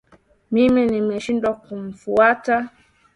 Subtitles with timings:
[0.53, 2.55] Mimi nimeshindwa kumfuata